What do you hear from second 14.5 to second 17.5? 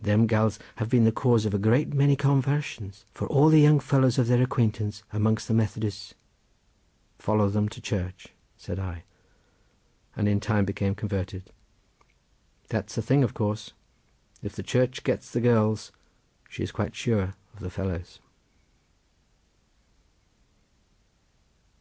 the Church gets the girls she is quite sure